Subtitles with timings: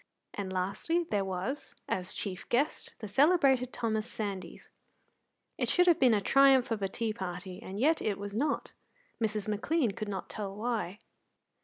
[0.33, 4.67] And, lastly, there was, as chief guest, the celebrated Thomas Sandys.
[5.59, 8.71] It should have been a triumph of a tea party, and yet it was not.
[9.23, 9.47] Mrs.
[9.47, 10.97] McLean could not tell why.